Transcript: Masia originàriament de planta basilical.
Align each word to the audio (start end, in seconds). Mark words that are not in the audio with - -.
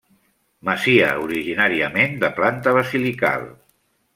Masia 0.69 1.09
originàriament 1.25 2.17
de 2.25 2.33
planta 2.41 2.77
basilical. 2.79 3.47